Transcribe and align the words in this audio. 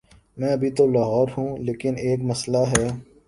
میں 0.37 0.51
ابھی 0.53 0.69
تو 0.71 0.83
لاہور 0.87 1.27
ہوں، 1.37 1.49
لیکن 1.57 1.93
ایک 1.97 2.19
مسلہ 2.21 2.61
ہے۔ 2.71 2.87